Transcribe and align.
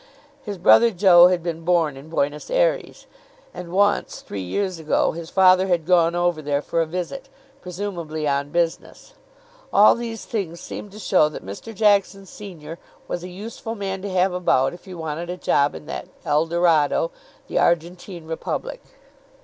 His 0.41 0.57
brother 0.57 0.89
Joe 0.89 1.27
had 1.27 1.43
been 1.43 1.63
born 1.63 1.95
in 1.95 2.09
Buenos 2.09 2.49
Ayres; 2.49 3.05
and 3.53 3.71
once, 3.71 4.21
three 4.23 4.41
years 4.41 4.79
ago, 4.79 5.11
his 5.11 5.29
father 5.29 5.67
had 5.67 5.85
gone 5.85 6.15
over 6.15 6.41
there 6.41 6.63
for 6.63 6.81
a 6.81 6.87
visit, 6.87 7.29
presumably 7.61 8.27
on 8.27 8.49
business. 8.49 9.13
All 9.71 9.93
these 9.93 10.25
things 10.25 10.59
seemed 10.59 10.91
to 10.93 10.97
show 10.97 11.29
that 11.29 11.45
Mr. 11.45 11.71
Jackson 11.71 12.25
senior 12.25 12.79
was 13.07 13.23
a 13.23 13.29
useful 13.29 13.75
man 13.75 14.01
to 14.01 14.09
have 14.09 14.33
about 14.33 14.73
if 14.73 14.87
you 14.87 14.97
wanted 14.97 15.29
a 15.29 15.37
job 15.37 15.75
in 15.75 15.85
that 15.85 16.07
Eldorado, 16.25 17.11
the 17.47 17.59
Argentine 17.59 18.25
Republic. 18.25 18.81